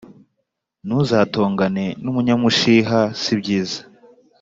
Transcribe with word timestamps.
Ntuzatongane 0.85 1.85
n’umunyamushiha 2.03 2.99
sibyiza 3.21 3.79